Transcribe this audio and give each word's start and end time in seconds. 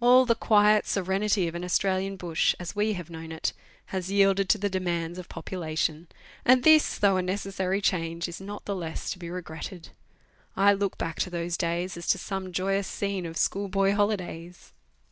All 0.00 0.24
the 0.24 0.36
quiet 0.36 0.86
serenity 0.86 1.48
of 1.48 1.56
an 1.56 1.64
Australian 1.64 2.14
bush, 2.14 2.54
as 2.60 2.76
we 2.76 2.92
have 2.92 3.10
known 3.10 3.32
it, 3.32 3.52
has 3.86 4.08
yielded 4.08 4.48
to 4.50 4.58
the 4.58 4.70
demands 4.70 5.18
of 5.18 5.28
population; 5.28 6.06
and 6.44 6.62
this, 6.62 6.96
though 6.96 7.16
a 7.16 7.22
necessary 7.22 7.80
change, 7.80 8.28
is 8.28 8.40
not 8.40 8.66
the 8.66 8.76
less 8.76 9.10
to 9.10 9.18
be 9.18 9.30
regretted. 9.30 9.88
I 10.56 10.74
look 10.74 10.96
back 10.96 11.18
to 11.22 11.28
those 11.30 11.56
days 11.56 11.96
as 11.96 12.06
to 12.10 12.18
some 12.18 12.52
joyous 12.52 12.86
scene 12.86 13.26
of 13.26 13.36
school 13.36 13.66
boy 13.66 13.92
holidays. 13.96 14.72